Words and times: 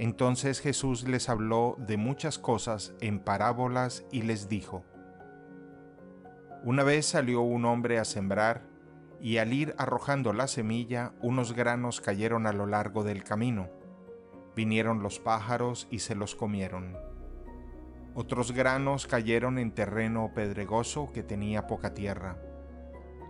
Entonces 0.00 0.60
Jesús 0.60 1.06
les 1.06 1.28
habló 1.28 1.76
de 1.78 1.98
muchas 1.98 2.38
cosas 2.38 2.94
en 3.02 3.20
parábolas 3.20 4.06
y 4.10 4.22
les 4.22 4.48
dijo, 4.48 4.82
Una 6.64 6.84
vez 6.84 7.04
salió 7.04 7.42
un 7.42 7.66
hombre 7.66 7.98
a 7.98 8.06
sembrar, 8.06 8.62
y 9.20 9.36
al 9.36 9.52
ir 9.52 9.74
arrojando 9.76 10.32
la 10.32 10.46
semilla, 10.46 11.12
unos 11.20 11.52
granos 11.52 12.00
cayeron 12.00 12.46
a 12.46 12.54
lo 12.54 12.64
largo 12.64 13.04
del 13.04 13.24
camino. 13.24 13.68
Vinieron 14.56 15.02
los 15.02 15.18
pájaros 15.18 15.86
y 15.90 15.98
se 15.98 16.14
los 16.14 16.34
comieron. 16.34 16.96
Otros 18.14 18.52
granos 18.52 19.06
cayeron 19.06 19.58
en 19.58 19.70
terreno 19.70 20.32
pedregoso 20.34 21.12
que 21.12 21.22
tenía 21.22 21.66
poca 21.66 21.92
tierra. 21.92 22.38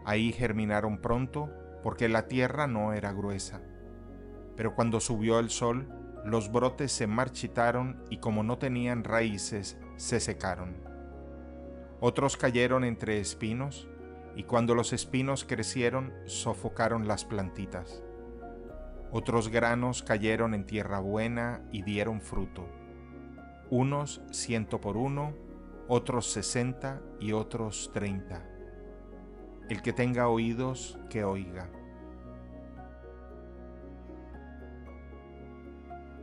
Ahí 0.05 0.33
germinaron 0.33 0.99
pronto, 0.99 1.51
porque 1.83 2.09
la 2.09 2.29
tierra 2.29 2.69
no 2.69 2.93
era 2.93 3.13
gruesa. 3.13 3.61
Pero 4.55 4.77
cuando 4.77 5.01
subió 5.01 5.41
el 5.41 5.51
sol, 5.51 5.89
los 6.24 6.52
brotes 6.52 6.92
se 6.92 7.06
marchitaron 7.06 8.05
y 8.10 8.19
como 8.19 8.42
no 8.42 8.59
tenían 8.59 9.05
raíces, 9.05 9.79
se 9.97 10.20
secaron. 10.20 10.77
Otros 12.01 12.37
cayeron 12.37 12.85
entre 12.85 13.21
espinos, 13.21 13.88
y 14.37 14.45
cuando 14.45 14.74
los 14.74 14.93
espinos 14.93 15.45
crecieron, 15.45 16.12
sofocaron 16.24 17.09
las 17.09 17.24
plantitas. 17.24 18.02
Otros 19.10 19.49
granos 19.49 20.02
cayeron 20.02 20.54
en 20.54 20.66
tierra 20.66 21.01
buena 21.01 21.62
y 21.73 21.82
dieron 21.82 22.21
fruto. 22.21 22.68
Unos 23.68 24.23
ciento 24.30 24.80
por 24.80 24.96
uno, 24.96 25.34
otros 25.88 26.30
sesenta 26.30 27.02
y 27.18 27.32
otros 27.32 27.90
treinta. 27.93 28.46
El 29.68 29.82
que 29.82 29.93
tenga 29.93 30.29
oídos, 30.29 30.99
que 31.09 31.24
oiga. 31.24 31.68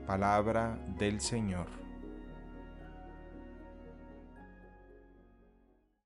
Palabra 0.07 0.79
del 0.97 1.19
Señor. 1.19 1.86